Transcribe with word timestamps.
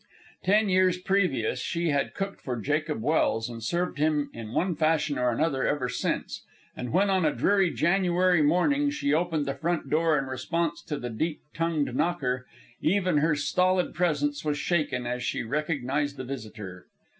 Ten 0.43 0.67
years 0.67 0.97
previous 0.97 1.59
she 1.59 1.89
had 1.89 2.15
cooked 2.15 2.41
for 2.41 2.57
Jacob 2.59 3.03
Welse, 3.03 3.47
and 3.47 3.61
served 3.63 3.99
him 3.99 4.31
in 4.33 4.51
one 4.51 4.73
fashion 4.75 5.19
or 5.19 5.29
another 5.29 5.63
ever 5.67 5.87
since; 5.87 6.41
and 6.75 6.91
when 6.91 7.11
on 7.11 7.23
a 7.23 7.31
dreary 7.35 7.69
January 7.69 8.41
morning 8.41 8.89
she 8.89 9.13
opened 9.13 9.45
the 9.45 9.53
front 9.53 9.91
door 9.91 10.17
in 10.17 10.25
response 10.25 10.81
to 10.85 10.97
the 10.97 11.11
deep 11.11 11.41
tongued 11.53 11.95
knocker, 11.95 12.47
even 12.81 13.17
her 13.19 13.35
stolid 13.35 13.93
presence 13.93 14.43
was 14.43 14.57
shaken 14.57 15.05
as 15.05 15.21
she 15.21 15.43
recognized 15.43 16.17
the 16.17 16.23
visitor. 16.25 16.87